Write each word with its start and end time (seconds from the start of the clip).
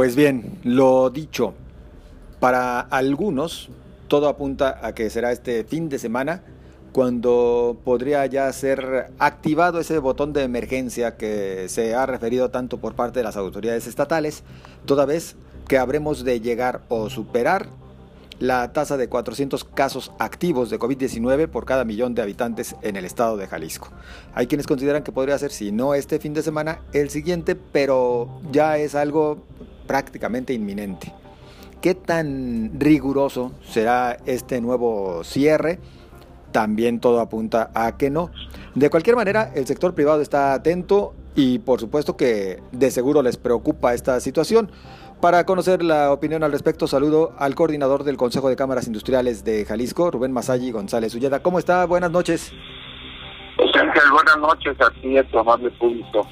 Pues 0.00 0.16
bien, 0.16 0.58
lo 0.64 1.10
dicho, 1.10 1.52
para 2.40 2.80
algunos 2.80 3.68
todo 4.08 4.28
apunta 4.28 4.80
a 4.82 4.94
que 4.94 5.10
será 5.10 5.30
este 5.30 5.62
fin 5.62 5.90
de 5.90 5.98
semana 5.98 6.42
cuando 6.92 7.76
podría 7.84 8.24
ya 8.24 8.50
ser 8.54 9.12
activado 9.18 9.78
ese 9.78 9.98
botón 9.98 10.32
de 10.32 10.42
emergencia 10.42 11.18
que 11.18 11.66
se 11.68 11.94
ha 11.94 12.06
referido 12.06 12.48
tanto 12.48 12.78
por 12.78 12.94
parte 12.94 13.18
de 13.18 13.24
las 13.24 13.36
autoridades 13.36 13.86
estatales, 13.86 14.42
toda 14.86 15.04
vez 15.04 15.36
que 15.68 15.76
habremos 15.76 16.24
de 16.24 16.40
llegar 16.40 16.80
o 16.88 17.10
superar 17.10 17.66
la 18.38 18.72
tasa 18.72 18.96
de 18.96 19.10
400 19.10 19.64
casos 19.64 20.12
activos 20.18 20.70
de 20.70 20.78
COVID-19 20.78 21.46
por 21.48 21.66
cada 21.66 21.84
millón 21.84 22.14
de 22.14 22.22
habitantes 22.22 22.74
en 22.80 22.96
el 22.96 23.04
estado 23.04 23.36
de 23.36 23.46
Jalisco. 23.46 23.90
Hay 24.32 24.46
quienes 24.46 24.66
consideran 24.66 25.02
que 25.02 25.12
podría 25.12 25.36
ser, 25.36 25.50
si 25.50 25.72
no 25.72 25.92
este 25.92 26.18
fin 26.18 26.32
de 26.32 26.42
semana, 26.42 26.80
el 26.94 27.10
siguiente, 27.10 27.54
pero 27.54 28.40
ya 28.50 28.78
es 28.78 28.94
algo 28.94 29.44
prácticamente 29.86 30.52
inminente. 30.52 31.12
¿Qué 31.80 31.94
tan 31.94 32.78
riguroso 32.78 33.52
será 33.62 34.18
este 34.26 34.60
nuevo 34.60 35.24
cierre? 35.24 35.78
También 36.52 37.00
todo 37.00 37.20
apunta 37.20 37.70
a 37.74 37.96
que 37.96 38.10
no. 38.10 38.30
De 38.74 38.90
cualquier 38.90 39.16
manera, 39.16 39.50
el 39.54 39.66
sector 39.66 39.94
privado 39.94 40.20
está 40.20 40.52
atento 40.52 41.14
y 41.34 41.60
por 41.60 41.80
supuesto 41.80 42.16
que 42.16 42.60
de 42.72 42.90
seguro 42.90 43.22
les 43.22 43.36
preocupa 43.36 43.94
esta 43.94 44.20
situación. 44.20 44.70
Para 45.20 45.44
conocer 45.44 45.82
la 45.82 46.12
opinión 46.12 46.42
al 46.42 46.52
respecto, 46.52 46.86
saludo 46.86 47.32
al 47.38 47.54
coordinador 47.54 48.04
del 48.04 48.16
Consejo 48.16 48.48
de 48.48 48.56
Cámaras 48.56 48.86
Industriales 48.86 49.44
de 49.44 49.64
Jalisco, 49.64 50.10
Rubén 50.10 50.32
Masalli 50.32 50.70
González 50.70 51.14
Ulleda. 51.14 51.40
¿Cómo 51.42 51.58
está? 51.58 51.84
Buenas 51.84 52.10
noches. 52.10 52.52
Ángel, 53.58 54.10
buenas 54.12 54.36
noches 54.38 54.76
a 54.80 54.90
ti, 55.00 55.16
a 55.16 55.24
tu 55.28 55.38
amable 55.38 55.70
público. 55.72 56.26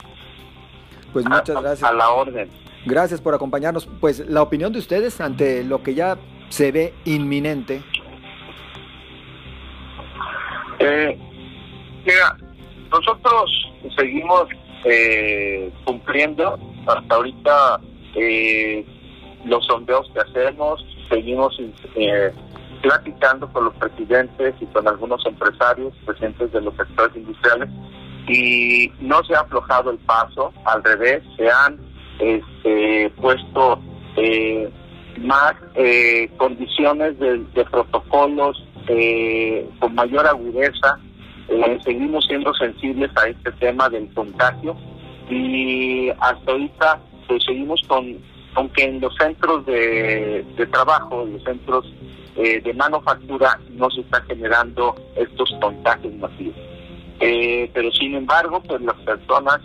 Pues 1.13 1.25
muchas 1.27 1.61
gracias. 1.63 1.83
A 1.83 1.93
la 1.93 2.11
orden. 2.11 2.49
Gracias 2.89 3.21
por 3.21 3.35
acompañarnos. 3.35 3.87
Pues 4.01 4.27
la 4.27 4.41
opinión 4.41 4.73
de 4.73 4.79
ustedes 4.79 5.21
ante 5.21 5.63
lo 5.63 5.83
que 5.83 5.95
ya 5.95 6.17
se 6.49 6.73
ve 6.73 6.95
inminente. 7.05 7.83
Eh, 10.79 11.19
mira, 12.07 12.37
nosotros 12.91 13.51
seguimos 13.95 14.49
eh, 14.85 15.71
cumpliendo 15.85 16.59
hasta 16.87 17.15
ahorita 17.15 17.81
eh, 18.15 18.87
los 19.45 19.67
sondeos 19.67 20.11
que 20.15 20.21
hacemos, 20.21 20.83
seguimos 21.11 21.61
eh, 21.95 22.33
platicando 22.81 23.53
con 23.53 23.67
los 23.67 23.75
presidentes 23.75 24.55
y 24.61 24.67
con 24.67 24.89
algunos 24.89 25.25
empresarios 25.27 25.93
presentes 26.07 26.53
de 26.53 26.63
los 26.63 26.75
sectores 26.77 27.15
industriales 27.17 27.69
y 28.29 28.91
no 29.01 29.23
se 29.25 29.35
ha 29.35 29.41
aflojado 29.41 29.91
el 29.91 29.99
paso, 29.99 30.53
al 30.65 30.83
revés, 30.85 31.23
se 31.37 31.51
han 31.51 31.88
este, 32.19 33.11
puesto 33.21 33.81
más 35.21 35.55
eh, 35.75 36.31
condiciones 36.37 37.19
de, 37.19 37.65
protocolos 37.71 38.63
eh, 38.89 39.69
con 39.81 39.95
mayor 39.95 40.27
agudeza. 40.27 40.99
Eh, 41.49 41.79
seguimos 41.85 42.25
siendo 42.27 42.53
sensibles 42.55 43.11
a 43.17 43.29
este 43.29 43.53
tema 43.53 43.89
del 43.89 44.13
contagio 44.15 44.77
y 45.31 46.11
hasta 46.21 46.53
ahorita 46.53 47.01
pues 47.27 47.43
seguimos 47.45 47.83
con, 47.87 48.19
con 48.55 48.69
que 48.71 48.85
en 48.85 49.01
los 49.01 49.15
centros 49.17 49.65
de, 49.67 50.45
de 50.57 50.67
trabajo, 50.67 51.23
en 51.23 51.35
los 51.35 51.43
centros 51.45 51.87
eh, 52.37 52.61
de 52.61 52.73
manufactura, 52.75 53.59
no 53.71 53.91
se 53.91 54.01
está 54.01 54.23
generando 54.23 54.95
estos 55.17 55.51
contagios 55.61 56.15
masivos. 56.15 56.55
Eh, 57.21 57.69
pero 57.75 57.91
sin 57.93 58.15
embargo, 58.15 58.63
pues 58.63 58.81
las 58.83 58.97
personas 59.01 59.61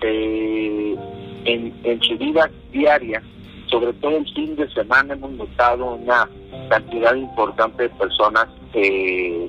eh, 0.00 0.96
en, 1.44 1.74
en 1.84 2.02
su 2.02 2.16
vida 2.18 2.50
diaria, 2.72 3.22
sobre 3.70 3.92
todo 3.94 4.16
el 4.16 4.34
fin 4.34 4.56
de 4.56 4.68
semana, 4.70 5.14
hemos 5.14 5.32
notado 5.32 5.94
una 5.94 6.28
cantidad 6.68 7.14
importante 7.14 7.84
de 7.84 7.88
personas 7.90 8.46
eh, 8.74 9.48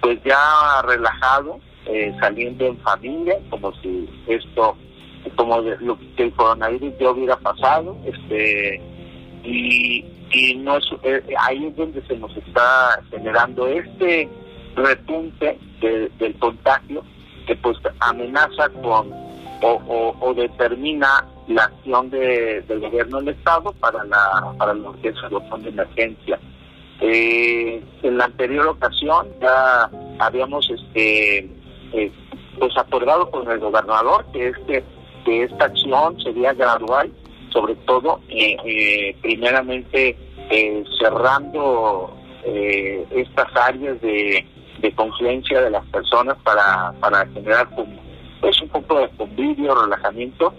pues 0.00 0.18
ya 0.24 0.82
relajado, 0.86 1.60
eh, 1.86 2.14
saliendo 2.20 2.66
en 2.66 2.76
familia, 2.78 3.38
como 3.50 3.72
si 3.80 4.08
esto 4.26 4.76
como 5.36 5.58
lo 5.58 5.98
que 6.16 6.24
el 6.24 6.32
coronavirus 6.34 6.92
ya 7.00 7.10
hubiera 7.10 7.36
pasado, 7.36 7.96
este 8.04 8.80
y, 9.42 10.04
y 10.30 10.54
no 10.56 10.76
es, 10.76 10.84
eh, 11.02 11.22
ahí 11.40 11.66
es 11.66 11.76
donde 11.76 12.02
se 12.06 12.16
nos 12.16 12.36
está 12.36 13.02
generando 13.10 13.66
este 13.66 14.28
repunte 14.76 15.58
de, 15.80 16.10
del 16.18 16.34
contagio 16.38 17.02
que 17.46 17.56
pues 17.56 17.76
amenaza 18.00 18.68
con 18.82 19.23
o, 19.64 20.34
determina 20.34 21.26
la 21.48 21.64
acción 21.64 22.10
de, 22.10 22.62
del 22.62 22.80
gobierno 22.80 23.20
del 23.20 23.30
estado 23.30 23.72
para 23.72 24.04
la 24.04 24.54
para 24.58 24.74
lo 24.74 24.92
que 25.00 25.12
de 25.62 25.68
emergencia. 25.70 26.38
Eh, 27.00 27.82
en 28.02 28.18
la 28.18 28.24
anterior 28.26 28.66
ocasión 28.68 29.26
ya 29.40 29.90
habíamos 30.18 30.68
este 30.70 31.38
eh, 31.92 32.12
pues 32.58 32.76
acordado 32.76 33.30
con 33.30 33.50
el 33.50 33.58
gobernador 33.58 34.24
que 34.32 34.48
este 34.48 34.84
que 35.24 35.42
esta 35.44 35.64
acción 35.64 36.20
sería 36.20 36.52
gradual, 36.52 37.10
sobre 37.50 37.74
todo 37.86 38.20
eh, 38.28 38.56
eh, 38.64 39.16
primeramente 39.22 40.16
cerrando 40.98 42.14
estas 42.44 43.56
áreas 43.56 43.98
de, 44.02 44.46
de 44.80 44.94
de 45.62 45.70
las 45.70 45.84
personas 45.86 46.36
para, 46.44 46.92
para 47.00 47.26
generar 47.28 47.70
pues 48.44 48.60
un 48.60 48.68
poco 48.68 48.98
de 48.98 49.08
convivio, 49.16 49.74
relajamiento 49.74 50.52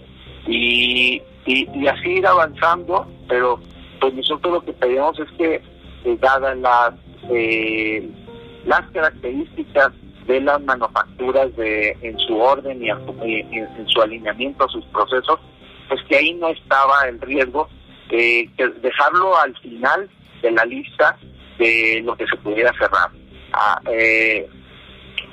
y, 0.48 1.22
y, 1.44 1.86
así 1.86 2.14
ir 2.14 2.26
avanzando, 2.26 3.06
pero 3.28 3.60
pues 4.00 4.12
nosotros 4.12 4.54
lo 4.54 4.64
que 4.64 4.72
pedimos 4.72 5.16
es 5.20 5.30
que 5.38 5.62
eh, 6.04 6.18
dadas 6.20 6.58
las 6.58 6.94
eh, 7.30 8.10
las 8.64 8.80
características 8.90 9.92
de 10.26 10.40
las 10.40 10.60
manufacturas 10.62 11.54
de 11.54 11.96
en 12.02 12.18
su 12.18 12.36
orden 12.36 12.82
y, 12.82 12.90
en 12.90 13.86
su 13.86 14.02
alineamiento 14.02 14.64
a 14.64 14.68
sus 14.68 14.84
procesos, 14.86 15.38
pues 15.88 16.02
que 16.08 16.16
ahí 16.16 16.34
no 16.34 16.48
estaba 16.48 17.06
el 17.08 17.20
riesgo 17.20 17.68
eh, 18.10 18.48
que 18.56 18.66
dejarlo 18.66 19.38
al 19.38 19.56
final 19.58 20.10
de 20.42 20.50
la 20.50 20.64
lista 20.64 21.16
de 21.56 22.02
lo 22.04 22.16
que 22.16 22.26
se 22.26 22.36
pudiera 22.38 22.72
cerrar. 22.72 23.10
Ah, 23.52 23.80
eh, 23.92 24.48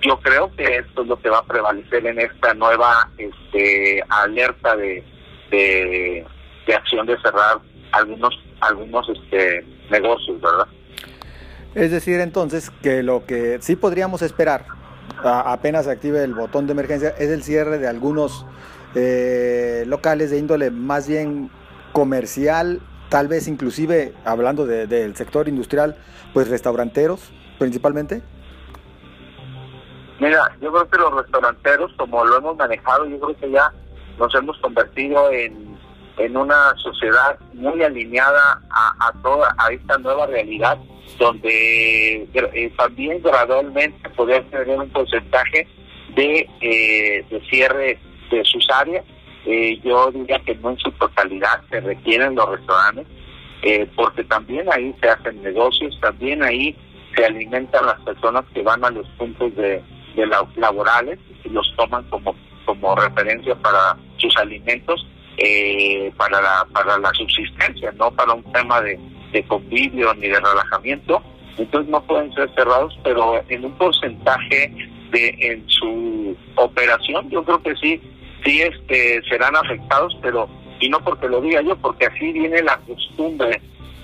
yo 0.05 0.19
creo 0.21 0.51
que 0.55 0.63
esto 0.77 1.01
es 1.01 1.07
lo 1.07 1.19
que 1.19 1.29
va 1.29 1.39
a 1.39 1.45
prevalecer 1.45 2.05
en 2.05 2.19
esta 2.19 2.53
nueva 2.53 3.09
este, 3.17 4.03
alerta 4.09 4.75
de, 4.75 5.03
de, 5.51 6.25
de 6.67 6.75
acción 6.75 7.05
de 7.07 7.17
cerrar 7.21 7.59
algunos 7.91 8.33
algunos 8.61 9.07
este, 9.09 9.65
negocios, 9.89 10.39
¿verdad? 10.41 10.67
Es 11.75 11.91
decir, 11.91 12.19
entonces, 12.21 12.69
que 12.81 13.03
lo 13.03 13.25
que 13.25 13.57
sí 13.61 13.75
podríamos 13.75 14.21
esperar, 14.21 14.65
apenas 15.23 15.87
active 15.87 16.23
el 16.23 16.33
botón 16.33 16.65
de 16.67 16.71
emergencia, 16.73 17.09
es 17.17 17.29
el 17.29 17.43
cierre 17.43 17.77
de 17.77 17.87
algunos 17.87 18.45
eh, 18.95 19.83
locales 19.87 20.31
de 20.31 20.37
índole 20.37 20.71
más 20.71 21.07
bien 21.09 21.49
comercial, 21.91 22.79
tal 23.09 23.27
vez 23.27 23.47
inclusive, 23.47 24.13
hablando 24.23 24.65
de- 24.65 24.87
del 24.87 25.15
sector 25.15 25.47
industrial, 25.49 25.97
pues 26.33 26.47
restauranteros 26.47 27.31
principalmente. 27.59 28.21
Mira, 30.23 30.39
yo 30.61 30.72
creo 30.72 30.89
que 30.89 30.97
los 31.00 31.16
restauranteros, 31.16 31.91
como 31.97 32.23
lo 32.23 32.38
hemos 32.38 32.56
manejado, 32.56 33.06
yo 33.07 33.19
creo 33.19 33.38
que 33.38 33.51
ya 33.51 33.73
nos 34.17 34.34
hemos 34.34 34.57
convertido 34.59 35.29
en, 35.29 35.78
en 36.17 36.38
una 36.38 36.73
sociedad 36.78 37.38
muy 37.51 37.84
alineada 37.84 38.62
a, 38.69 39.07
a 39.09 39.22
toda 39.22 39.53
a 39.57 39.73
esta 39.73 39.97
nueva 39.97 40.25
realidad, 40.28 40.78
donde 41.19 42.25
eh, 42.33 42.73
también 42.78 43.22
gradualmente 43.22 44.09
poder 44.12 44.50
tener 44.50 44.69
un 44.79 44.89
porcentaje 44.91 45.68
de, 46.15 46.50
eh, 46.62 47.25
de 47.30 47.42
cierre 47.50 48.00
de 48.31 48.45
sus 48.45 48.65
áreas. 48.69 49.03
Eh, 49.45 49.77
yo 49.83 50.09
diría 50.12 50.39
que 50.39 50.56
no 50.56 50.69
en 50.69 50.77
su 50.77 50.92
totalidad 50.92 51.59
se 51.69 51.81
requieren 51.81 52.36
los 52.36 52.50
restaurantes, 52.50 53.07
eh, 53.62 53.86
porque 53.97 54.24
también 54.24 54.71
ahí 54.71 54.95
se 55.01 55.09
hacen 55.09 55.44
negocios, 55.44 56.00
también 56.00 56.42
ahí 56.44 56.74
se 57.13 57.25
alimentan 57.25 57.86
las 57.86 58.00
personas 58.03 58.45
que 58.53 58.62
van 58.62 58.86
a 58.86 58.89
los 58.89 59.06
puntos 59.18 59.53
de, 59.57 59.83
de 60.15 60.25
la- 60.27 60.48
laborales 60.56 61.19
y 61.44 61.50
los 61.50 61.71
toman 61.75 62.04
como, 62.10 62.36
como 62.65 62.95
referencia 62.95 63.56
para 63.56 63.98
sus 64.18 64.36
alimentos, 64.38 65.06
eh, 65.38 66.12
para, 66.18 66.42
la, 66.42 66.65
para 66.71 66.98
la 67.00 67.12
subsistencia, 67.13 67.92
no 67.94 68.12
para 68.12 68.33
un 68.33 68.44
tema 68.54 68.81
de, 68.81 69.00
de 69.31 69.44
convivio 69.48 70.13
ni 70.15 70.27
de 70.27 70.39
relajamiento. 70.39 71.21
Entonces 71.57 71.89
no 71.89 72.01
pueden 72.04 72.33
ser 72.33 72.50
cerrados, 72.56 72.98
pero 73.04 73.44
en 73.50 73.65
un 73.65 73.71
porcentaje 73.77 74.74
de 75.12 75.36
en 75.39 75.63
su 75.69 76.36
operación, 76.56 77.30
yo 77.30 77.44
creo 77.44 77.62
que 77.62 77.75
sí, 77.75 78.01
sí 78.44 78.62
este, 78.62 79.21
serán 79.30 79.56
afectados, 79.56 80.18
pero 80.21 80.50
y 80.80 80.89
no 80.89 81.00
porque 81.04 81.27
lo 81.30 81.39
diga 81.42 81.62
yo, 81.62 81.75
porque 81.77 82.07
así 82.07 82.31
viene 82.33 82.62
la 82.63 82.77
costumbre 82.77 83.62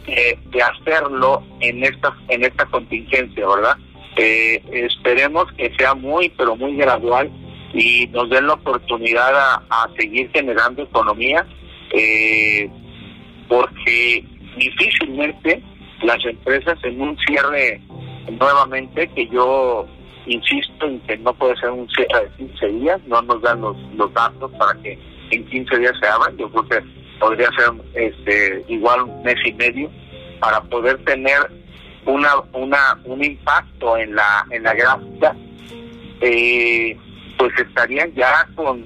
eh, 0.07 0.37
de 0.45 0.61
hacerlo 0.61 1.43
en 1.59 1.83
esta 1.83 2.15
en 2.29 2.43
esta 2.45 2.65
contingencia, 2.67 3.47
¿verdad? 3.47 3.75
Eh, 4.21 4.61
esperemos 4.73 5.45
que 5.53 5.71
sea 5.77 5.95
muy, 5.95 6.27
pero 6.37 6.57
muy 6.57 6.75
gradual 6.75 7.31
y 7.73 8.05
nos 8.07 8.29
den 8.29 8.47
la 8.47 8.53
oportunidad 8.53 9.33
a, 9.69 9.87
seguir 9.97 10.29
generando 10.33 10.83
economía. 10.83 11.47
Eh, 11.93 12.69
porque 13.47 14.25
difícilmente 14.57 15.63
las 16.03 16.23
empresas 16.25 16.77
en 16.83 17.01
un 17.01 17.17
cierre 17.25 17.81
nuevamente, 18.37 19.07
que 19.15 19.27
yo 19.27 19.87
insisto 20.25 20.85
en 20.85 20.99
que 21.01 21.17
no 21.17 21.33
puede 21.33 21.55
ser 21.55 21.71
un 21.71 21.89
cierre 21.89 22.25
de 22.25 22.45
15 22.45 22.67
días, 22.67 23.01
no 23.07 23.21
nos 23.21 23.41
dan 23.41 23.61
los, 23.61 23.77
los 23.95 24.13
datos 24.13 24.51
para 24.59 24.79
que 24.81 24.99
en 25.31 25.45
15 25.45 25.79
días 25.79 25.93
se 26.01 26.07
abran, 26.07 26.37
yo 26.37 26.49
creo 26.51 26.67
que 26.67 26.89
podría 27.19 27.49
ser 27.57 27.71
este 27.93 28.65
igual 28.67 29.03
un 29.03 29.23
mes 29.23 29.35
y 29.45 29.53
medio 29.53 29.89
para 30.39 30.61
poder 30.63 30.97
tener 31.05 31.37
una 32.09 32.29
una 32.53 32.99
un 33.05 33.23
impacto 33.23 33.97
en 33.97 34.15
la 34.15 34.45
en 34.51 34.63
la 34.63 34.73
gráfica 34.73 35.35
eh, 36.21 36.97
pues 37.37 37.53
estarían 37.57 38.13
ya 38.13 38.47
con 38.55 38.85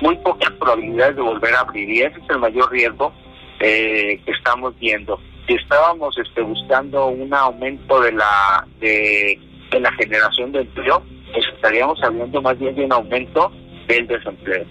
muy 0.00 0.16
pocas 0.18 0.50
probabilidades 0.52 1.16
de 1.16 1.22
volver 1.22 1.54
a 1.54 1.60
abrir 1.60 1.88
y 1.90 2.00
ese 2.02 2.18
es 2.20 2.30
el 2.30 2.38
mayor 2.38 2.70
riesgo 2.70 3.12
eh, 3.58 4.20
que 4.24 4.30
estamos 4.30 4.78
viendo. 4.78 5.18
Si 5.48 5.54
estábamos 5.54 6.16
este 6.18 6.42
buscando 6.42 7.06
un 7.08 7.34
aumento 7.34 8.00
de 8.00 8.12
la 8.12 8.66
de, 8.78 9.40
de 9.72 9.80
la 9.80 9.90
generación 9.92 10.52
de 10.52 10.60
empleo 10.60 11.02
pues 11.32 11.44
estaríamos 11.54 12.02
hablando 12.02 12.40
más 12.40 12.58
bien 12.58 12.74
de 12.74 12.84
un 12.84 12.92
aumento 12.92 13.50
del 13.86 14.06
desempleo. 14.06 14.64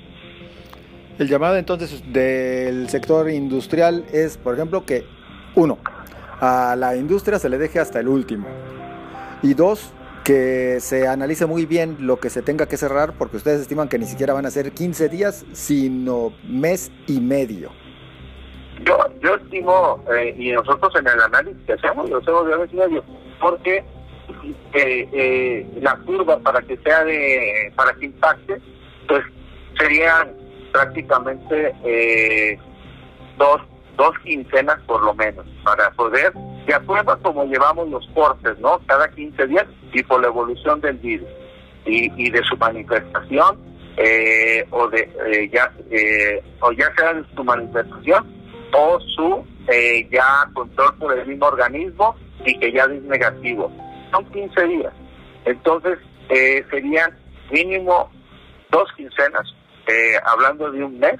El 1.19 1.27
llamado 1.27 1.57
entonces 1.57 2.03
del 2.13 2.89
sector 2.89 3.29
industrial 3.29 4.05
es, 4.13 4.37
por 4.37 4.53
ejemplo, 4.53 4.85
que 4.85 5.03
uno, 5.55 5.79
a 6.39 6.75
la 6.77 6.95
industria 6.95 7.39
se 7.39 7.49
le 7.49 7.57
deje 7.57 7.79
hasta 7.79 7.99
el 7.99 8.07
último. 8.07 8.47
Y 9.41 9.53
dos, 9.53 9.93
que 10.23 10.79
se 10.79 11.07
analice 11.07 11.45
muy 11.45 11.65
bien 11.65 11.97
lo 12.01 12.19
que 12.19 12.29
se 12.29 12.41
tenga 12.41 12.67
que 12.67 12.77
cerrar, 12.77 13.13
porque 13.17 13.37
ustedes 13.37 13.61
estiman 13.61 13.87
que 13.87 13.97
ni 13.97 14.05
siquiera 14.05 14.33
van 14.33 14.45
a 14.45 14.51
ser 14.51 14.71
15 14.71 15.09
días, 15.09 15.45
sino 15.53 16.33
mes 16.47 16.91
y 17.07 17.19
medio. 17.21 17.71
Yo, 18.83 18.97
yo 19.21 19.35
estimo, 19.35 20.03
eh, 20.13 20.35
y 20.37 20.51
nosotros 20.51 20.93
en 20.99 21.07
el 21.07 21.21
análisis 21.21 21.61
que 21.65 21.73
hacemos, 21.73 22.09
lo 22.09 22.17
hacemos 22.17 22.47
de 22.47 22.57
mes 22.57 22.69
y 22.73 22.75
medio, 22.75 23.03
porque 23.39 23.83
eh, 24.73 25.09
eh, 25.13 25.65
la 25.81 25.95
curva 26.05 26.37
para 26.39 26.61
que 26.61 26.77
sea 26.77 27.03
de, 27.03 27.71
para 27.75 27.93
que 27.93 28.05
impacte, 28.05 28.61
pues 29.07 29.23
serían 29.79 30.33
prácticamente 30.71 31.73
eh, 31.83 32.59
dos, 33.37 33.61
dos 33.97 34.17
quincenas 34.23 34.79
por 34.85 35.03
lo 35.03 35.13
menos 35.13 35.45
para 35.63 35.91
poder, 35.91 36.31
de 36.65 36.73
acuerdo 36.73 37.11
a 37.11 37.19
cómo 37.19 37.43
llevamos 37.45 37.89
los 37.89 38.07
cortes, 38.13 38.57
¿no? 38.59 38.79
Cada 38.85 39.09
15 39.09 39.47
días 39.47 39.65
y 39.91 40.03
por 40.03 40.21
la 40.21 40.27
evolución 40.27 40.79
del 40.81 40.97
virus 40.97 41.27
y, 41.85 42.11
y 42.15 42.29
de 42.29 42.41
su 42.43 42.55
manifestación 42.57 43.57
eh, 43.97 44.65
o 44.69 44.87
de 44.87 45.01
eh, 45.25 45.49
ya 45.51 45.71
eh, 45.89 46.43
o 46.61 46.71
ya 46.71 46.93
sea 46.95 47.21
su 47.35 47.43
manifestación 47.43 48.25
o 48.73 48.99
su 49.15 49.45
eh, 49.67 50.07
ya 50.11 50.47
control 50.53 50.95
por 50.97 51.17
el 51.17 51.25
mismo 51.27 51.47
organismo 51.47 52.15
y 52.45 52.57
que 52.59 52.71
ya 52.71 52.83
es 52.83 53.01
negativo. 53.03 53.71
Son 54.11 54.23
15 54.31 54.63
días. 54.67 54.93
Entonces 55.45 55.97
eh, 56.29 56.63
serían 56.69 57.17
mínimo 57.51 58.11
dos 58.69 58.91
quincenas 58.95 59.43
eh, 59.87 60.15
hablando 60.25 60.71
de 60.71 60.83
un 60.83 60.99
mes, 60.99 61.15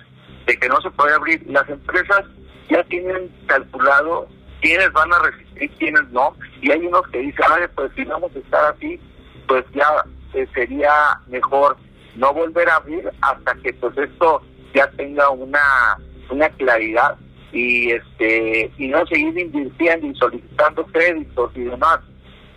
de 0.46 0.58
que 0.58 0.68
no 0.68 0.80
se 0.82 0.90
puede 0.92 1.14
abrir. 1.14 1.42
Las 1.48 1.68
empresas 1.70 2.24
ya 2.70 2.84
tienen 2.86 3.30
calculado 3.48 4.28
quiénes 4.62 4.92
van 4.94 5.14
a 5.14 5.20
resistir, 5.20 5.70
quiénes 5.78 6.10
no, 6.12 6.36
y 6.62 6.72
hay 6.72 6.86
unos 6.86 7.08
que 7.10 7.20
dicen, 7.20 7.46
pues 7.76 7.92
si 7.96 8.04
vamos 8.06 8.32
a 8.36 8.40
estar 8.40 8.74
así, 8.74 9.00
pues 9.48 9.64
ya 9.74 10.04
eh, 10.34 10.48
sería 10.54 10.92
mejor 11.28 11.78
no 12.16 12.34
volver 12.34 12.70
a 12.70 12.76
abrir 12.76 13.10
hasta 13.22 13.56
que 13.56 13.74
pues 13.74 13.98
esto 13.98 14.42
ya 14.74 14.90
tenga 14.92 15.30
una 15.30 15.98
una 16.30 16.50
claridad 16.50 17.16
y 17.54 17.92
este 17.92 18.72
y 18.78 18.88
no 18.88 19.06
seguir 19.06 19.38
invirtiendo 19.38 20.08
y 20.08 20.16
solicitando 20.16 20.86
créditos 20.88 21.52
y 21.56 21.62
demás 21.62 22.00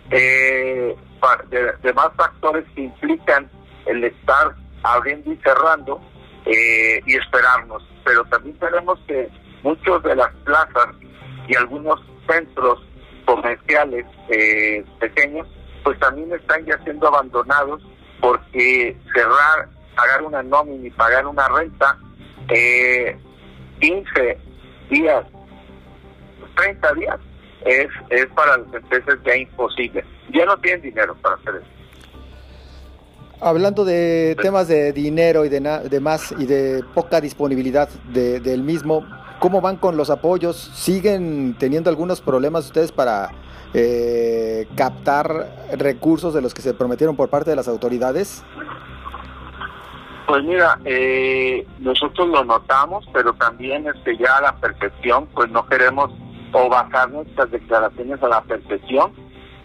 eh, 0.09 0.95
demás 1.83 2.09
factores 2.17 2.65
que 2.75 2.81
implican 2.81 3.49
el 3.85 4.03
estar 4.03 4.55
abriendo 4.83 5.31
y 5.31 5.37
cerrando 5.37 6.01
eh, 6.45 7.01
y 7.05 7.15
esperarnos. 7.15 7.87
Pero 8.03 8.23
también 8.25 8.57
tenemos 8.57 8.99
que 9.07 9.29
muchos 9.63 10.03
de 10.03 10.15
las 10.15 10.33
plazas 10.43 10.87
y 11.47 11.55
algunos 11.55 11.99
centros 12.27 12.79
comerciales 13.25 14.05
eh, 14.29 14.83
pequeños, 14.99 15.47
pues 15.83 15.99
también 15.99 16.31
están 16.33 16.65
ya 16.65 16.77
siendo 16.83 17.07
abandonados 17.07 17.81
porque 18.19 18.95
cerrar, 19.13 19.69
pagar 19.95 20.23
una 20.23 20.43
nómina 20.43 20.87
y 20.87 20.91
pagar 20.91 21.25
una 21.25 21.47
renta, 21.49 21.97
eh, 22.49 23.17
15 23.79 24.37
días, 24.89 25.25
30 26.55 26.93
días, 26.93 27.19
es, 27.65 27.87
es 28.09 28.27
para 28.35 28.57
las 28.57 28.73
empresas 28.73 29.17
ya 29.25 29.35
imposible. 29.35 30.03
Ya 30.33 30.45
no 30.45 30.57
tienen 30.57 30.81
dinero 30.81 31.15
para 31.21 31.35
hacer 31.35 31.55
eso. 31.55 31.65
Hablando 33.43 33.83
de 33.83 34.37
temas 34.39 34.67
de 34.67 34.93
dinero 34.93 35.45
y 35.45 35.49
de, 35.49 35.59
de 35.59 35.99
más 35.99 36.31
y 36.37 36.45
de 36.45 36.83
poca 36.93 37.19
disponibilidad 37.19 37.89
de, 38.13 38.39
del 38.39 38.61
mismo, 38.61 39.03
¿cómo 39.41 39.59
van 39.59 39.75
con 39.75 39.97
los 39.97 40.11
apoyos? 40.11 40.55
¿Siguen 40.55 41.55
teniendo 41.57 41.89
algunos 41.89 42.21
problemas 42.21 42.67
ustedes 42.67 42.91
para 42.91 43.31
eh, 43.73 44.67
captar 44.75 45.67
recursos 45.73 46.35
de 46.35 46.43
los 46.43 46.53
que 46.53 46.61
se 46.61 46.75
prometieron 46.75 47.15
por 47.15 47.29
parte 47.29 47.49
de 47.49 47.55
las 47.55 47.67
autoridades? 47.67 48.45
Pues 50.27 50.43
mira, 50.43 50.79
eh, 50.85 51.65
nosotros 51.79 52.29
lo 52.29 52.45
notamos, 52.45 53.03
pero 53.11 53.33
también 53.33 53.87
este 53.87 54.15
ya 54.15 54.37
a 54.37 54.41
la 54.41 54.55
percepción, 54.57 55.27
pues 55.33 55.49
no 55.49 55.65
queremos 55.65 56.11
o 56.53 56.69
bajar 56.69 57.09
nuestras 57.09 57.49
declaraciones 57.49 58.21
a 58.21 58.27
la 58.27 58.43
percepción 58.43 59.11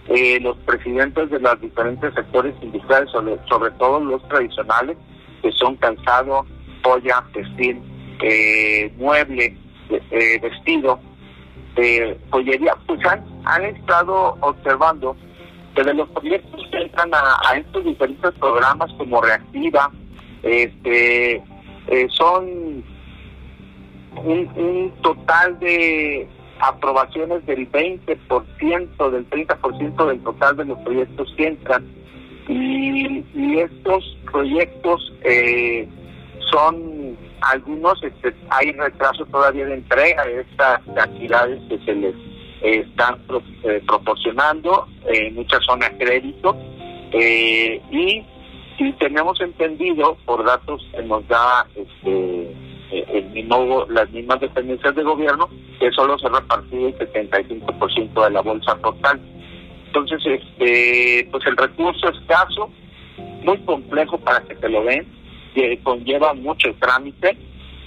eh, 0.09 0.39
los 0.41 0.57
presidentes 0.59 1.31
de 1.31 1.41
los 1.41 1.61
diferentes 1.61 2.15
sectores 2.15 2.55
industriales, 2.63 3.11
sobre, 3.11 3.71
todo 3.73 4.01
los 4.01 4.27
tradicionales, 4.29 4.97
que 5.43 5.51
son 5.53 5.77
calzado, 5.77 6.47
joya, 6.83 7.25
textil, 7.35 7.83
eh, 8.23 8.93
mueble, 8.97 9.59
eh, 9.91 10.39
vestido, 10.41 11.01
eh, 11.77 12.19
joyería, 12.31 12.75
pues 12.87 13.01
han, 13.05 13.65
estado 13.65 14.37
observando 14.41 15.17
que 15.75 15.83
de 15.83 15.95
los 15.95 16.09
proyectos 16.11 16.67
que 16.71 16.79
entran 16.79 17.15
a, 17.15 17.51
a 17.51 17.57
estos 17.59 17.85
diferentes 17.85 18.33
programas 18.35 18.91
como 18.95 19.21
Reactiva, 19.21 19.91
este, 20.43 21.43
eh, 21.89 22.07
son 22.11 22.83
un, 24.17 24.51
un 24.57 24.93
total 25.03 25.59
de 25.59 26.29
aprobaciones 26.61 27.45
del 27.47 27.71
20%, 27.71 29.11
del 29.11 29.31
30% 29.31 30.07
del 30.07 30.21
total 30.23 30.57
de 30.57 30.65
los 30.65 30.79
proyectos 30.81 31.33
que 31.37 31.49
entran. 31.49 31.87
Y, 32.49 33.25
y 33.35 33.59
estos 33.59 34.17
proyectos 34.31 35.13
eh, 35.23 35.89
son 36.51 37.17
algunos, 37.41 38.03
este, 38.03 38.35
hay 38.51 38.73
retraso 38.73 39.25
todavía 39.27 39.67
de 39.67 39.75
entrega 39.75 40.25
de 40.25 40.41
estas 40.41 40.81
cantidades 40.95 41.61
que 41.69 41.79
se 41.85 41.95
les 41.95 42.15
eh, 42.63 42.85
están 42.89 43.21
eh, 43.65 43.83
proporcionando, 43.87 44.87
en 45.07 45.35
muchas 45.35 45.65
zonas 45.65 45.93
crédito. 45.99 46.57
Eh, 47.13 47.81
y, 47.91 48.25
y 48.79 48.93
tenemos 48.95 49.41
entendido 49.41 50.17
por 50.25 50.45
datos 50.45 50.87
que 50.93 51.03
nos 51.03 51.27
da 51.29 51.67
este 51.75 52.55
eh, 52.91 53.05
el 53.09 53.31
mismo, 53.31 53.85
las 53.89 54.09
mismas 54.11 54.41
dependencias 54.41 54.95
de 54.95 55.03
gobierno, 55.03 55.49
que 55.81 55.91
solo 55.91 56.17
se 56.19 56.27
ha 56.27 56.31
repartido 56.31 56.89
el 56.89 56.97
75% 56.97 58.25
de 58.25 58.31
la 58.31 58.41
bolsa 58.43 58.77
total. 58.77 59.21
Entonces, 59.87 60.21
este, 60.25 61.29
pues 61.33 61.45
el 61.47 61.57
recurso 61.57 62.09
escaso, 62.11 62.71
muy 63.43 63.59
complejo 63.65 64.19
para 64.19 64.41
que 64.43 64.55
te 64.55 64.69
lo 64.69 64.85
den, 64.85 65.05
que 65.57 65.81
conlleva 65.83 66.35
mucho 66.35 66.69
trámite 66.79 67.35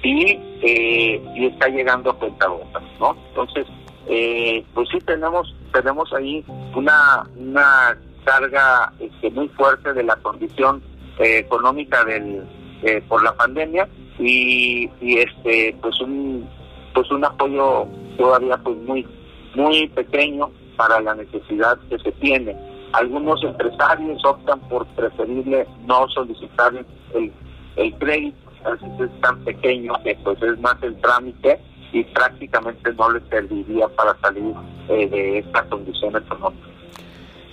y, 0.01 0.39
eh, 0.63 1.21
y 1.35 1.45
está 1.45 1.67
llegando 1.67 2.09
a 2.09 2.17
cuenta 2.17 2.47
gota, 2.47 2.81
¿no? 2.99 3.15
Entonces, 3.29 3.67
eh, 4.07 4.65
pues 4.73 4.89
sí 4.91 4.97
tenemos 5.05 5.55
tenemos 5.71 6.11
ahí 6.13 6.43
una 6.75 7.23
una 7.35 7.95
carga 8.25 8.91
este, 8.99 9.29
muy 9.29 9.47
fuerte 9.49 9.93
de 9.93 10.03
la 10.03 10.15
condición 10.15 10.81
eh, 11.19 11.38
económica 11.45 12.03
del 12.05 12.43
eh, 12.81 13.03
por 13.07 13.23
la 13.23 13.35
pandemia 13.35 13.88
y, 14.17 14.89
y 14.99 15.17
este 15.19 15.75
pues 15.79 16.01
un 16.01 16.49
pues 16.95 17.09
un 17.11 17.23
apoyo 17.23 17.85
todavía 18.17 18.57
pues 18.57 18.77
muy 18.77 19.05
muy 19.53 19.88
pequeño 19.89 20.49
para 20.75 20.99
la 21.01 21.13
necesidad 21.13 21.77
que 21.88 21.99
se 21.99 22.11
tiene 22.13 22.57
algunos 22.93 23.43
empresarios 23.43 24.25
optan 24.25 24.59
por 24.61 24.88
preferible 24.88 25.67
no 25.85 26.07
solicitar 26.09 26.73
el, 27.13 27.31
el 27.75 27.93
crédito 27.95 28.38
es 28.73 29.21
tan 29.21 29.43
pequeño 29.43 29.93
que 30.03 30.15
pues 30.23 30.41
es 30.41 30.59
más 30.59 30.75
el 30.81 30.99
trámite 31.01 31.59
y 31.91 32.03
prácticamente 32.03 32.93
no 32.93 33.11
les 33.11 33.23
serviría 33.29 33.88
para 33.89 34.15
salir 34.19 34.53
eh, 34.89 35.07
de 35.07 35.39
esta 35.39 35.63
condición 35.63 36.15
económica 36.15 36.69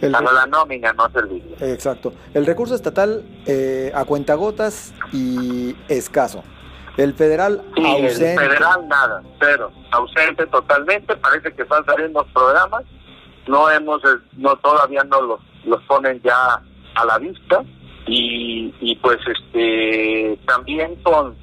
el, 0.01 0.13
para 0.13 0.33
la 0.33 0.47
nómina 0.47 0.93
no 0.93 1.09
serviría. 1.11 1.57
Exacto. 1.61 2.13
El 2.35 2.47
recurso 2.47 2.75
estatal 2.75 3.25
eh, 3.47 3.93
a 3.95 4.05
cuentagotas 4.05 4.95
y 5.13 5.75
escaso. 5.89 6.45
El 6.97 7.15
federal 7.15 7.63
ausente. 7.77 8.33
El 8.35 8.39
federal 8.39 8.89
nada, 8.89 9.23
pero 9.39 9.71
ausente 9.91 10.47
totalmente. 10.47 11.17
Parece 11.17 11.53
que 11.55 11.63
están 11.63 11.85
saliendo 11.85 12.23
los 12.23 12.33
programas. 12.33 12.83
No 13.47 13.71
hemos, 13.71 14.03
eh, 14.05 14.19
no 14.37 14.57
todavía 14.57 15.03
no 15.05 15.21
los, 15.21 15.41
los 15.65 15.83
ponen 15.85 16.21
ya 16.23 16.63
a 16.95 17.05
la 17.05 17.19
vista 17.19 17.63
y, 18.07 18.75
y 18.81 18.97
pues 18.97 19.19
este 19.27 20.39
también 20.47 20.95
con 21.03 21.37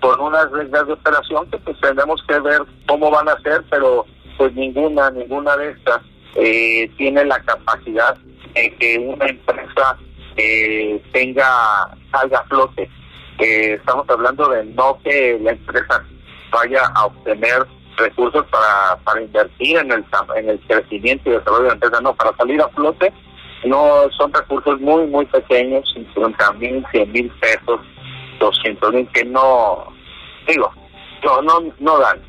con 0.00 0.20
unas 0.20 0.50
reglas 0.50 0.86
de 0.86 0.94
operación 0.94 1.48
que 1.50 1.58
pues 1.58 1.80
tenemos 1.80 2.22
que 2.26 2.38
ver 2.40 2.62
cómo 2.86 3.10
van 3.10 3.28
a 3.28 3.40
ser, 3.42 3.62
pero 3.70 4.04
pues 4.36 4.52
ninguna 4.54 5.10
ninguna 5.10 5.56
de 5.56 5.70
estas 5.70 6.00
eh, 6.34 6.90
tiene 6.96 7.24
la 7.24 7.40
capacidad 7.40 8.16
de 8.54 8.74
que 8.76 8.98
una 8.98 9.26
empresa 9.26 9.96
eh, 10.36 11.02
tenga 11.12 11.96
salga 12.10 12.38
a 12.38 12.44
flote. 12.44 12.90
Estamos 13.38 14.08
hablando 14.08 14.48
de 14.50 14.64
no 14.66 14.98
que 15.02 15.38
la 15.42 15.52
empresa 15.52 16.04
vaya 16.52 16.82
a 16.94 17.06
obtener 17.06 17.66
recursos 17.96 18.44
para, 18.46 18.96
para 19.04 19.22
invertir 19.22 19.78
en 19.78 19.92
el, 19.92 20.04
en 20.36 20.50
el 20.50 20.60
crecimiento 20.60 21.28
y 21.28 21.32
desarrollo 21.32 21.62
de 21.62 21.68
la 21.68 21.74
empresa, 21.74 22.00
no, 22.00 22.14
para 22.14 22.36
salir 22.36 22.60
a 22.60 22.68
flote, 22.68 23.12
no 23.64 24.10
son 24.16 24.32
recursos 24.32 24.80
muy, 24.80 25.06
muy 25.06 25.26
pequeños, 25.26 25.90
50 25.94 26.52
mil, 26.54 26.84
100 26.90 27.12
mil 27.12 27.30
pesos, 27.40 27.80
200 28.38 28.92
mil, 28.92 29.08
que 29.08 29.24
no, 29.24 29.92
digo, 30.46 30.72
no, 31.22 31.60
no, 31.78 31.98
dan, 31.98 32.20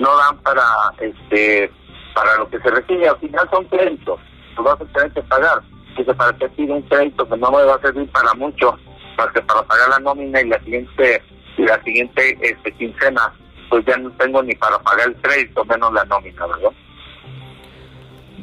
no 0.00 0.16
dan 0.16 0.38
para, 0.38 0.64
este, 1.00 1.70
para 2.14 2.36
lo 2.36 2.48
que 2.48 2.58
se 2.60 2.70
requiere, 2.70 3.08
al 3.08 3.18
final 3.18 3.48
son 3.50 3.64
créditos, 3.66 4.20
tú 4.56 4.62
vas 4.62 4.80
a 4.80 4.84
tener 4.84 5.12
que 5.12 5.22
pagar, 5.22 5.62
dice, 5.96 6.14
para 6.14 6.32
que 6.36 6.48
pide 6.50 6.72
un 6.72 6.82
crédito 6.82 7.28
que 7.28 7.36
no 7.36 7.50
me 7.50 7.64
va 7.64 7.74
a 7.74 7.80
servir 7.80 8.10
para 8.12 8.32
mucho, 8.34 8.78
más 9.16 9.28
que 9.32 9.42
para 9.42 9.62
pagar 9.62 9.88
la 9.90 9.98
nómina 10.00 10.40
y 10.40 10.48
la 10.48 10.58
siguiente 10.60 11.22
y 11.56 11.62
la 11.62 11.82
siguiente 11.82 12.38
este, 12.42 12.72
quincena 12.72 13.32
pues 13.68 13.84
ya 13.86 13.96
no 13.96 14.10
tengo 14.12 14.42
ni 14.42 14.54
para 14.54 14.78
pagar 14.80 15.08
el 15.08 15.16
crédito 15.16 15.64
menos 15.64 15.92
la 15.92 16.04
nómina 16.04 16.46
verdad 16.46 16.72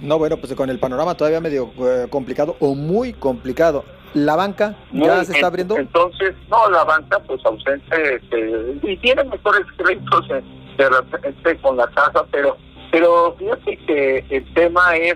no 0.03 0.19
bueno 0.19 0.37
pues 0.37 0.53
con 0.53 0.69
el 0.69 0.79
panorama 0.79 1.15
todavía 1.15 1.39
medio 1.39 1.71
eh, 1.79 2.07
complicado 2.09 2.55
o 2.59 2.75
muy 2.75 3.13
complicado. 3.13 3.83
La 4.13 4.35
banca 4.35 4.75
ya 4.91 5.23
se 5.23 5.33
está 5.33 5.47
abriendo. 5.47 5.75
entonces 5.75 6.35
no 6.49 6.69
la 6.69 6.83
banca 6.83 7.19
pues 7.19 7.43
ausente 7.45 8.15
este, 8.15 8.77
y 8.83 8.97
tiene 8.97 9.23
mejores 9.23 9.65
créditos 9.75 10.29
eh, 10.29 10.43
de 10.77 10.89
repente 10.89 11.57
con 11.61 11.77
la 11.77 11.87
casa 11.87 12.23
pero 12.31 12.55
pero 12.91 13.35
fíjate 13.39 13.77
que 13.87 14.25
el 14.29 14.53
tema 14.53 14.95
es 14.97 15.15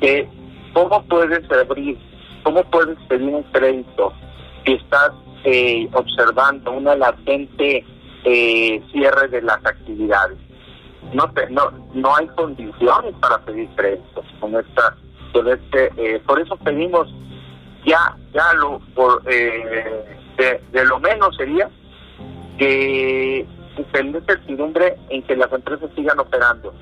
que 0.00 0.28
cómo 0.74 1.02
puedes 1.04 1.50
abrir 1.50 1.96
cómo 2.42 2.62
puedes 2.64 2.98
pedir 3.08 3.28
un 3.28 3.42
crédito 3.44 4.12
si 4.66 4.74
estás 4.74 5.12
eh, 5.44 5.88
observando 5.92 6.72
una 6.72 6.94
latente 6.96 7.84
eh, 8.24 8.82
cierre 8.92 9.28
de 9.28 9.42
las 9.42 9.64
actividades. 9.64 10.38
No, 11.12 11.30
no, 11.50 11.70
no 11.94 12.16
hay 12.16 12.26
condiciones 12.28 13.14
para 13.20 13.38
pedir 13.38 13.68
créditos 13.76 14.24
con 14.40 14.54
esta, 14.56 14.96
con 15.32 15.48
este, 15.48 15.92
eh, 15.96 16.20
por 16.26 16.40
eso 16.40 16.56
pedimos 16.56 17.08
ya, 17.84 18.16
ya 18.32 18.52
lo, 18.54 18.80
por, 18.94 19.22
de, 19.22 20.60
lo 20.72 20.98
menos 20.98 21.36
sería 21.36 21.68
que 22.58 23.46
tener 23.92 24.24
certidumbre 24.24 24.96
en 25.10 25.22
que 25.22 25.36
las 25.36 25.52
empresas 25.52 25.90
sigan 25.94 26.18
operando. 26.18 26.74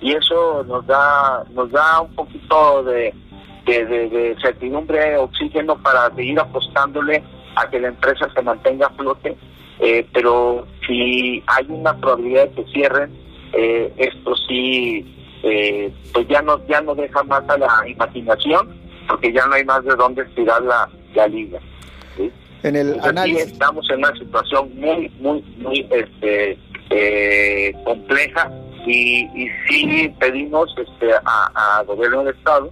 Y 0.00 0.12
eso 0.12 0.64
nos 0.64 0.86
da, 0.86 1.44
nos 1.50 1.70
da 1.70 2.00
un 2.00 2.14
poquito 2.14 2.84
de 2.84 3.14
de, 3.64 4.36
certidumbre, 4.40 5.16
oxígeno 5.16 5.76
para 5.82 6.14
seguir 6.14 6.38
apostándole 6.38 7.22
a 7.56 7.68
que 7.68 7.80
la 7.80 7.88
empresa 7.88 8.28
se 8.34 8.42
mantenga 8.42 8.86
a 8.86 8.90
flote, 8.90 9.36
eh, 9.80 10.06
pero 10.12 10.66
si 10.86 11.42
hay 11.46 11.66
una 11.68 11.96
probabilidad 11.96 12.48
de 12.48 12.54
que 12.54 12.72
cierren, 12.72 13.10
eh, 13.52 13.92
esto 13.96 14.34
sí, 14.48 15.04
eh, 15.42 15.92
pues 16.12 16.28
ya 16.28 16.42
no, 16.42 16.64
ya 16.66 16.80
no 16.80 16.94
deja 16.94 17.22
más 17.24 17.42
a 17.48 17.58
la 17.58 17.88
imaginación, 17.88 18.68
porque 19.08 19.32
ya 19.32 19.46
no 19.46 19.54
hay 19.54 19.64
más 19.64 19.84
de 19.84 19.94
dónde 19.96 20.22
estirar 20.22 20.62
la, 20.62 20.88
la 21.14 21.26
liga. 21.28 21.58
En 22.62 22.76
el 22.76 23.00
análisis. 23.00 23.52
estamos 23.52 23.88
en 23.90 23.98
una 23.98 24.14
situación 24.16 24.70
muy, 24.74 25.08
muy, 25.18 25.42
muy 25.58 25.88
este, 25.90 26.58
compleja 27.84 28.50
y, 28.86 29.20
y 29.34 29.48
sí 29.68 30.14
pedimos 30.18 30.74
este, 30.76 31.12
a, 31.24 31.78
a 31.78 31.82
gobierno 31.84 32.24
del 32.24 32.34
Estado 32.34 32.70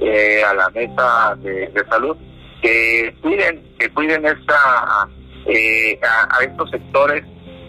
eh, 0.00 0.42
a 0.42 0.54
la 0.54 0.70
mesa 0.70 1.36
de, 1.42 1.70
salud 1.90 2.16
que 2.62 3.14
cuiden 3.20 3.62
que 3.78 3.90
cuiden 3.90 4.24
esta 4.24 5.08
eh, 5.46 5.98
a, 6.02 6.42
estos 6.42 6.70
sectores 6.70 7.22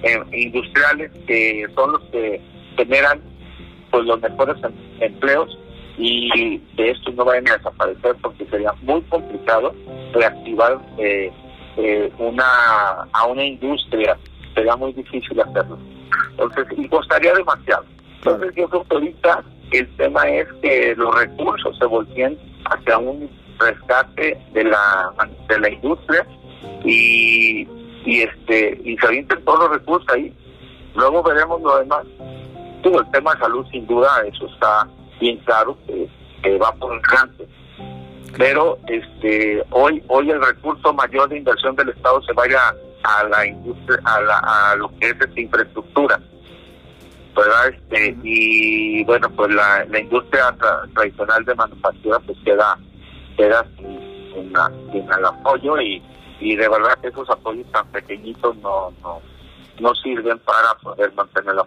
eh, 0.03 0.18
industriales 0.32 1.12
que 1.27 1.65
son 1.75 1.91
los 1.91 2.01
que 2.03 2.41
generan 2.78 3.22
pues 3.90 4.06
los 4.06 4.22
mejores 4.22 4.56
em, 4.63 4.74
empleos 5.00 5.58
y 5.98 6.58
de 6.75 6.92
estos 6.92 7.13
no 7.16 7.25
vayan 7.25 7.48
a 7.50 7.58
desaparecer 7.58 8.16
porque 8.22 8.46
sería 8.46 8.72
muy 8.82 9.01
complicado 9.04 9.74
reactivar 10.13 10.80
una 12.18 12.44
a 13.13 13.25
una 13.28 13.44
industria 13.44 14.18
sería 14.56 14.75
muy 14.75 14.94
difícil 14.94 15.40
hacerlo 15.40 15.78
entonces 16.32 16.66
y 16.78 16.88
costaría 16.88 17.34
demasiado 17.34 17.86
entonces 18.16 18.54
yo 18.56 18.70
creo 18.70 18.84
que 18.84 18.96
ahorita 18.96 19.44
el 19.72 19.96
tema 19.96 20.28
es 20.28 20.48
que 20.62 20.94
los 20.96 21.18
recursos 21.18 21.78
se 21.78 21.86
volvían 21.86 22.38
hacia 22.66 22.98
un 22.98 23.30
rescate 23.60 24.38
de 24.54 24.63
la 24.63 25.13
de 25.48 25.60
la 25.60 25.70
industria 25.70 26.25
y, 26.84 27.68
y 28.06 28.22
este 28.22 28.80
y 28.84 28.98
se 28.98 29.08
avienten 29.08 29.44
todos 29.44 29.60
los 29.60 29.80
recursos 29.80 30.08
ahí. 30.13 30.34
Luego 30.96 31.24
veremos 31.24 31.62
lo 31.62 31.80
demás. 31.80 32.06
Todo 32.82 33.02
el 33.02 33.12
tema 33.12 33.34
de 33.34 33.40
salud 33.40 33.66
sin 33.72 33.86
duda, 33.88 34.10
eso 34.26 34.48
está 34.48 34.88
bien 35.20 35.38
claro 35.40 35.78
que, 35.88 36.10
va 36.58 36.72
por 36.74 36.94
el 36.94 37.02
cáncer. 37.02 37.48
Pero 38.38 38.80
este 38.88 39.64
hoy 39.70 40.04
hoy 40.08 40.32
el 40.32 40.42
recurso 40.44 40.94
mayor 40.94 41.30
de 41.30 41.38
inversión 41.38 41.76
del 41.76 41.90
Estado 41.90 42.22
se 42.24 42.34
vaya 42.34 42.74
a 43.04 43.24
la 43.26 43.46
industria, 43.46 44.00
a, 44.06 44.72
a 44.72 44.76
lo 44.76 44.90
que 44.98 45.10
es 45.10 45.16
esta 45.20 45.40
infraestructura 45.40 46.20
¿verdad? 47.36 47.70
Este, 47.70 48.18
y 48.24 49.04
bueno, 49.06 49.30
pues 49.32 49.54
la, 49.54 49.86
la 49.86 50.00
industria 50.00 50.56
tradicional 50.94 51.46
de 51.46 51.56
manufactura 51.56 52.20
pues 52.20 52.38
queda, 52.44 52.78
queda 53.38 53.66
sin, 53.78 54.52
el 54.96 55.26
apoyo 55.26 55.80
y, 55.80 56.02
y 56.40 56.56
de 56.56 56.68
verdad 56.68 56.98
que 57.02 57.08
esos 57.10 57.30
apoyos 57.30 57.70
tan 57.72 57.88
pequeñitos 57.88 58.56
no, 58.58 58.92
no, 59.02 59.22
no 59.80 59.96
sirven 59.96 60.40
para 60.40 60.74
poder 60.82 61.14
mantener 61.14 61.56
la 61.56 61.64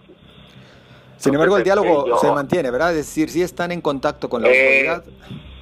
Sin 1.16 1.34
embargo, 1.34 1.56
el 1.56 1.64
diálogo 1.64 2.06
este, 2.06 2.26
se 2.26 2.32
mantiene, 2.32 2.70
¿verdad? 2.70 2.90
Es 2.90 2.96
decir, 2.96 3.30
si 3.30 3.42
están 3.42 3.72
en 3.72 3.80
contacto 3.80 4.28
con 4.28 4.42
la 4.42 4.48
eh, 4.48 4.88
autoridad. 4.88 5.04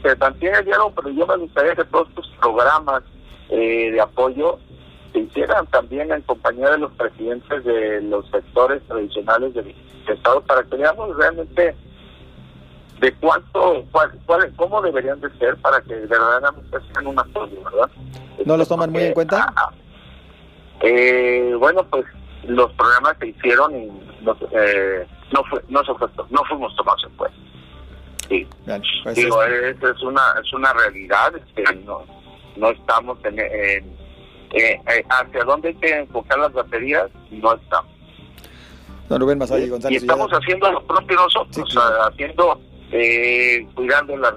Se 0.03 0.17
mantiene 0.17 0.59
el 0.59 0.65
diálogo, 0.65 0.93
pero 0.97 1.11
yo 1.11 1.27
me 1.27 1.37
gustaría 1.37 1.75
que 1.75 1.85
todos 1.85 2.09
estos 2.09 2.29
programas 2.41 3.03
eh, 3.51 3.91
de 3.93 4.01
apoyo 4.01 4.59
se 5.13 5.21
hicieran 5.21 5.67
también 5.67 6.11
en 6.11 6.23
compañía 6.23 6.71
de 6.71 6.79
los 6.79 6.93
presidentes 6.93 7.65
de 7.65 8.01
los 8.03 8.29
sectores 8.31 8.83
tradicionales 8.89 9.55
del 9.55 9.75
Estado 10.09 10.41
para 10.43 10.63
que 10.65 10.77
veamos 10.77 11.17
realmente 11.17 11.77
de 13.01 13.15
cuánto, 13.17 13.85
cuál, 13.91 14.13
cuál, 14.27 14.53
cómo 14.57 14.81
deberían 14.81 15.21
de 15.21 15.29
ser 15.39 15.57
para 15.57 15.81
que 15.83 15.95
verdaderamente 15.95 16.79
sean 16.93 17.07
un 17.07 17.19
apoyo, 17.19 17.63
¿verdad? 17.65 17.91
¿No 18.45 18.57
los 18.57 18.69
toman 18.69 18.91
muy 18.91 19.03
en 19.03 19.13
cuenta? 19.13 19.47
Ah, 19.49 19.53
ah. 19.57 19.73
eh, 20.81 21.55
bueno, 21.59 21.85
pues 21.91 22.05
los 22.45 22.73
programas 22.73 23.17
se 23.19 23.29
hicieron 23.29 23.77
y 23.77 23.87
no, 24.23 24.37
eh, 24.53 25.07
no, 25.33 25.45
fue, 25.45 25.62
no, 25.69 25.81
no 26.31 26.45
fuimos 26.45 26.77
tomados 26.77 27.05
en 27.05 27.17
cuenta. 27.17 27.37
Sí. 28.29 28.47
Pues 29.03 29.17
Digo, 29.17 29.43
es, 29.43 29.77
es, 29.83 30.03
una, 30.03 30.23
es 30.43 30.53
una 30.53 30.73
realidad, 30.73 31.33
que 31.55 31.62
no, 31.85 32.03
no 32.57 32.71
estamos 32.71 33.19
en 33.25 33.39
eh, 33.39 33.83
eh, 34.87 35.05
hacia 35.09 35.45
dónde 35.45 35.69
hay 35.69 35.75
que 35.77 35.99
enfocar 35.99 36.39
las 36.39 36.53
baterías, 36.53 37.11
no 37.31 37.55
estamos. 37.55 37.91
Don 39.09 39.21
Rubén 39.21 39.39
Masaya 39.39 39.67
González. 39.67 40.03
Y 40.03 40.05
estamos 40.05 40.31
haciendo 40.31 40.71
lo 40.71 40.83
propio 40.87 41.17
nosotros, 41.17 41.77
haciendo, 42.07 42.61
eh, 42.93 43.67
cuidando 43.75 44.17
la, 44.17 44.35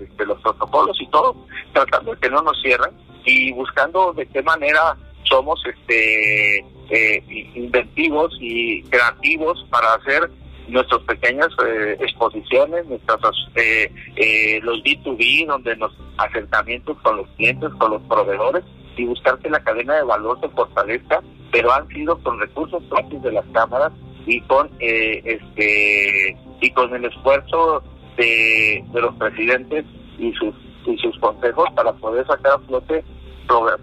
este, 0.00 0.26
los 0.26 0.40
protocolos 0.40 1.00
y 1.00 1.06
todo, 1.08 1.36
tratando 1.72 2.12
de 2.12 2.20
que 2.20 2.30
no 2.30 2.42
nos 2.42 2.60
cierren 2.60 2.90
y 3.24 3.52
buscando 3.52 4.12
de 4.12 4.26
qué 4.26 4.42
manera 4.42 4.96
somos 5.24 5.62
este 5.66 6.64
eh, 6.90 7.22
inventivos 7.54 8.36
y 8.40 8.82
creativos 8.84 9.64
para 9.70 9.94
hacer 9.94 10.30
nuestras 10.68 11.02
pequeñas 11.02 11.48
eh, 11.66 11.96
exposiciones, 12.00 12.86
nuestras 12.86 13.18
eh, 13.56 13.92
eh, 14.16 14.60
los 14.62 14.82
B2B, 14.82 15.46
donde 15.46 15.76
nos 15.76 15.92
acercamientos 16.18 16.96
con 17.02 17.16
los 17.16 17.28
clientes, 17.36 17.70
con 17.78 17.92
los 17.92 18.02
proveedores, 18.02 18.64
y 18.96 19.04
buscar 19.04 19.38
que 19.38 19.50
la 19.50 19.62
cadena 19.62 19.96
de 19.96 20.02
valor 20.04 20.38
se 20.40 20.48
fortalezca, 20.50 21.22
pero 21.50 21.72
han 21.72 21.88
sido 21.88 22.18
con 22.22 22.38
recursos 22.38 22.82
propios 22.84 23.22
de 23.22 23.32
las 23.32 23.44
cámaras 23.52 23.92
y 24.26 24.40
con 24.42 24.70
eh, 24.78 25.22
este 25.24 26.36
y 26.60 26.70
con 26.72 26.94
el 26.94 27.06
esfuerzo 27.06 27.82
de, 28.16 28.84
los 28.92 29.14
presidentes 29.16 29.84
y 30.18 30.32
sus 30.34 30.54
y 30.86 30.96
sus 30.98 31.18
consejos 31.18 31.68
para 31.74 31.92
poder 31.94 32.26
sacar 32.26 32.52
a 32.52 32.58
flote 32.66 33.04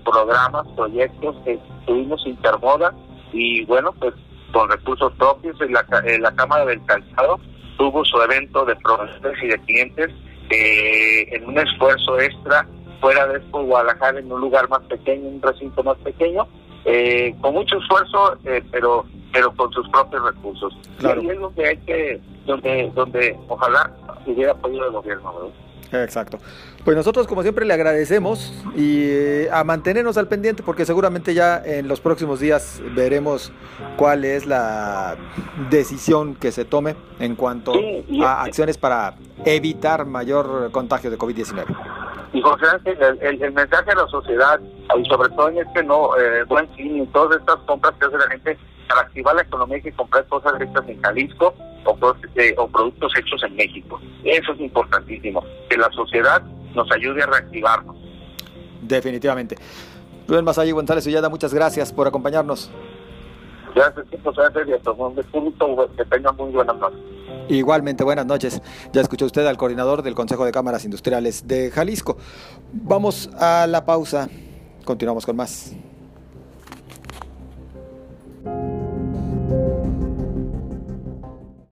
programas, 0.04 0.68
proyectos 0.76 1.36
que 1.46 1.60
tuvimos 1.86 2.26
Intermoda, 2.26 2.94
y 3.34 3.66
bueno, 3.66 3.94
pues 4.00 4.14
con 4.52 4.70
recursos 4.70 5.12
propios, 5.14 5.60
en 5.62 5.74
la, 5.74 5.86
la 6.20 6.32
Cámara 6.36 6.66
del 6.66 6.84
Calzado 6.86 7.40
tuvo 7.78 8.04
su 8.06 8.20
evento 8.22 8.66
de 8.66 8.76
proveedores 8.78 9.44
y 9.44 9.48
de 9.48 9.60
clientes 9.60 10.10
eh, 10.50 11.28
en 11.32 11.46
un 11.46 11.60
esfuerzo 11.60 12.20
extra 12.20 12.68
fuera 13.02 13.28
de 13.28 13.38
Expo 13.38 13.64
Guadalajara 13.64 14.20
en 14.20 14.32
un 14.32 14.42
lugar 14.42 14.68
más 14.70 14.82
pequeño, 14.84 15.28
un 15.28 15.42
recinto 15.42 15.84
más 15.84 15.98
pequeño, 15.98 16.48
eh, 16.86 17.36
con 17.42 17.54
mucho 17.54 17.78
esfuerzo, 17.78 18.38
eh, 18.46 18.64
pero 18.72 19.06
pero 19.32 19.54
con 19.56 19.72
sus 19.72 19.88
propios 19.90 20.24
recursos. 20.24 20.74
Claro. 20.98 21.22
Y 21.22 21.30
es 21.30 21.40
donde 21.40 21.68
hay 21.68 21.78
que, 21.78 22.20
donde, 22.48 22.92
donde 22.96 23.38
ojalá 23.48 23.92
hubiera 24.26 24.52
apoyo 24.54 24.84
del 24.84 24.94
gobierno, 24.94 25.52
Exacto. 25.92 26.40
Pues 26.84 26.96
nosotros 26.96 27.28
como 27.28 27.42
siempre 27.42 27.66
le 27.66 27.74
agradecemos 27.74 28.54
y 28.76 29.04
eh, 29.10 29.50
a 29.52 29.64
mantenernos 29.64 30.18
al 30.18 30.28
pendiente 30.28 30.64
porque 30.64 30.86
seguramente 30.86 31.34
ya 31.34 31.62
en 31.64 31.88
los 31.88 32.02
próximos 32.02 32.40
días 32.40 32.82
veremos 32.96 33.52
cuál 33.98 34.26
es 34.26 34.46
la 34.46 35.18
decisión 35.70 36.36
que 36.36 36.52
se 36.52 36.66
tome 36.66 36.96
en 37.20 37.36
cuanto 37.36 37.74
a 38.24 38.44
acciones 38.44 38.78
para 38.78 39.16
evitar 39.46 40.06
mayor 40.06 40.72
contagio 40.72 41.10
de 41.10 41.18
COVID-19. 41.18 41.66
Y 42.34 42.42
José 42.42 42.66
el, 42.86 43.42
el, 43.42 43.54
mensaje 43.54 43.92
a 43.92 43.96
la 43.96 44.08
sociedad, 44.08 44.60
y 44.98 45.06
sobre 45.06 45.30
todo 45.30 45.50
en 45.50 45.60
este 45.60 45.84
no 45.84 46.16
eh, 46.18 46.44
buen 46.44 46.68
fin 46.76 47.02
y 47.02 47.08
todas 47.08 47.40
estas 47.40 47.58
compras 47.66 47.94
que 48.00 48.06
hace 48.06 48.18
la 48.18 48.28
gente 48.28 48.58
para 48.88 49.02
activar 49.02 49.36
la 49.36 49.42
economía 49.42 49.80
que 49.82 49.92
comprar 49.94 50.26
cosas 50.28 50.54
hechas 50.60 50.84
en 50.88 51.02
Jalisco 51.02 51.54
o, 51.88 52.16
eh, 52.36 52.56
o 52.58 52.68
productos 52.68 53.12
hechos 53.18 53.44
en 53.44 53.56
México. 53.56 54.00
Eso 54.24 54.54
es 54.54 54.60
importantísimo, 54.60 55.44
que 55.70 55.78
la 55.78 55.90
sociedad 55.92 56.42
nos 56.76 56.92
ayude 56.92 57.24
a 57.24 57.28
reactivarnos. 57.28 57.96
Definitivamente. 58.82 59.56
Rubén 60.28 60.46
Masay 60.46 60.72
González 60.72 61.06
Villada, 61.06 61.30
muchas 61.30 61.54
gracias 61.54 61.94
por 61.94 62.08
acompañarnos. 62.08 62.70
Gracias, 63.74 64.06
que 64.10 66.06
tengan 66.06 66.36
muy 66.36 66.52
buenas 66.52 66.76
noches. 66.78 67.00
Igualmente, 67.50 68.04
buenas 68.04 68.26
noches. 68.26 68.62
Ya 68.92 69.02
escuchó 69.02 69.26
usted 69.26 69.46
al 69.46 69.58
coordinador 69.58 70.02
del 70.02 70.16
Consejo 70.16 70.46
de 70.46 70.52
Cámaras 70.52 70.84
Industriales 70.84 71.48
de 71.48 71.72
Jalisco. 71.72 72.18
Vamos 72.74 73.30
a 73.40 73.68
la 73.68 73.86
pausa. 73.86 74.30
Continuamos 74.84 75.26
con 75.26 75.36
más. 75.36 75.76